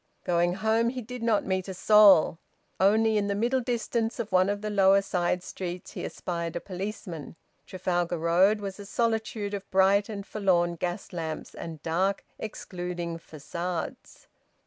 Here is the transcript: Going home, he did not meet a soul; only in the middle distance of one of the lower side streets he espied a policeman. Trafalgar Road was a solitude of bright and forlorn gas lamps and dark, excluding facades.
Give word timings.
Going 0.23 0.55
home, 0.55 0.89
he 0.89 1.03
did 1.03 1.21
not 1.21 1.45
meet 1.45 1.67
a 1.67 1.75
soul; 1.75 2.39
only 2.79 3.17
in 3.17 3.27
the 3.27 3.35
middle 3.35 3.61
distance 3.61 4.17
of 4.17 4.31
one 4.31 4.49
of 4.49 4.61
the 4.61 4.71
lower 4.71 4.99
side 5.03 5.43
streets 5.43 5.91
he 5.91 6.03
espied 6.03 6.55
a 6.55 6.59
policeman. 6.59 7.35
Trafalgar 7.67 8.17
Road 8.17 8.61
was 8.61 8.79
a 8.79 8.85
solitude 8.87 9.53
of 9.53 9.69
bright 9.69 10.09
and 10.09 10.25
forlorn 10.25 10.73
gas 10.75 11.13
lamps 11.13 11.53
and 11.53 11.83
dark, 11.83 12.25
excluding 12.39 13.19
facades. 13.19 14.25